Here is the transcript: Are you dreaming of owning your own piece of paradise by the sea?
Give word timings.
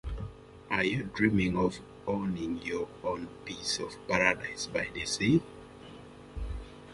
Are 0.71 0.83
you 0.83 1.11
dreaming 1.13 1.55
of 1.55 1.77
owning 2.07 2.63
your 2.63 2.87
own 3.03 3.27
piece 3.45 3.77
of 3.77 3.95
paradise 4.07 4.65
by 4.65 4.87
the 4.91 5.05
sea? 5.05 5.43